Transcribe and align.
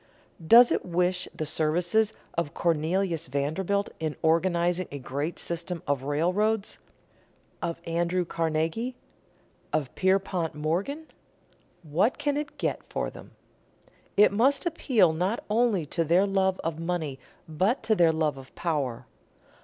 Does 0.47 0.71
it 0.71 0.83
wish 0.83 1.27
the 1.31 1.45
services 1.45 2.11
of 2.33 2.55
Cornelius 2.55 3.27
Vanderbilt 3.27 3.89
in 3.99 4.15
organizing 4.23 4.87
a 4.91 4.97
great 4.97 5.37
system 5.37 5.83
of 5.85 6.01
railroads, 6.01 6.79
of 7.61 7.79
Andrew 7.85 8.25
Carnegie, 8.25 8.95
of 9.71 9.93
Pierpont 9.93 10.55
Morgan? 10.55 11.05
What 11.83 12.17
can 12.17 12.35
it 12.35 12.57
get 12.57 12.79
them 12.79 12.85
for? 12.89 13.11
It 14.17 14.31
must 14.31 14.65
appeal 14.65 15.13
not 15.13 15.43
only 15.51 15.85
to 15.85 16.03
their 16.03 16.25
love 16.25 16.59
of 16.63 16.79
money 16.79 17.19
but 17.47 17.83
to 17.83 17.93
their 17.93 18.11
love 18.11 18.37
of 18.37 18.55
power. 18.55 19.05